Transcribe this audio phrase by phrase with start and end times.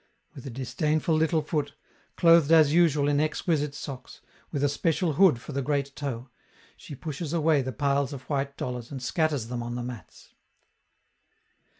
[0.33, 1.75] With a disdainful little foot,
[2.17, 6.27] clothed as usual in exquisite socks, with a special hood for the great toe,
[6.75, 10.33] she pushes away the piles of white dollars and scatters them on the mats.